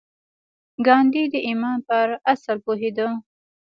[0.85, 3.07] ګاندي د ايمان پر اصل پوهېده.